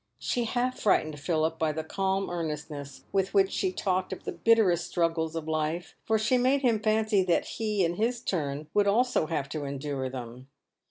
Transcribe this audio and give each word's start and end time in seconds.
She 0.17 0.45
half 0.45 0.79
frightened 0.79 1.19
Philip 1.19 1.59
by 1.59 1.71
the 1.71 1.83
calm 1.83 2.27
earnestness 2.27 3.03
with 3.11 3.35
which 3.35 3.51
she 3.51 3.71
talked 3.71 4.11
of 4.11 4.23
the 4.23 4.31
bitterest 4.31 4.87
struggles 4.87 5.35
of 5.35 5.47
life, 5.47 5.93
for 6.05 6.17
she 6.17 6.39
made 6.39 6.63
him 6.63 6.79
fancy 6.81 7.21
that 7.25 7.45
he, 7.45 7.85
in 7.85 7.97
his 7.97 8.19
turn, 8.19 8.67
would 8.73 8.87
also 8.87 9.27
have 9.27 9.47
to 9.49 9.63
endure 9.65 10.09
them. 10.09 10.47